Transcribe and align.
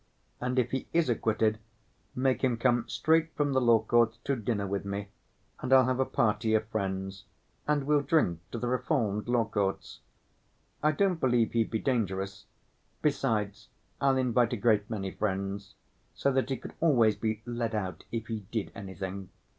And 0.39 0.57
if 0.57 0.71
he 0.71 0.87
is 0.93 1.09
acquitted, 1.11 1.59
make 2.15 2.43
him 2.43 2.57
come 2.57 2.89
straight 2.89 3.35
from 3.35 3.53
the 3.53 3.61
law 3.61 3.77
courts 3.83 4.17
to 4.23 4.35
dinner 4.35 4.65
with 4.65 4.83
me, 4.83 5.09
and 5.59 5.71
I'll 5.71 5.85
have 5.85 5.99
a 5.99 6.05
party 6.07 6.55
of 6.55 6.65
friends, 6.69 7.25
and 7.67 7.83
we'll 7.83 8.01
drink 8.01 8.39
to 8.51 8.57
the 8.57 8.67
reformed 8.67 9.27
law 9.27 9.45
courts. 9.45 9.99
I 10.81 10.91
don't 10.91 11.19
believe 11.21 11.51
he'd 11.51 11.69
be 11.69 11.77
dangerous; 11.77 12.45
besides, 13.03 13.69
I'll 14.01 14.17
invite 14.17 14.53
a 14.53 14.57
great 14.57 14.89
many 14.89 15.11
friends, 15.11 15.75
so 16.15 16.31
that 16.31 16.49
he 16.49 16.57
could 16.57 16.73
always 16.79 17.15
be 17.15 17.43
led 17.45 17.75
out 17.75 18.03
if 18.11 18.25
he 18.25 18.47
did 18.49 18.71
anything. 18.73 19.29